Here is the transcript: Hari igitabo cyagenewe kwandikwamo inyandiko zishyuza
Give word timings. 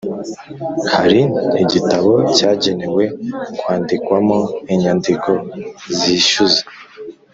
Hari 0.93 1.21
igitabo 1.63 2.11
cyagenewe 2.35 3.03
kwandikwamo 3.59 4.37
inyandiko 4.73 5.31
zishyuza 5.97 6.63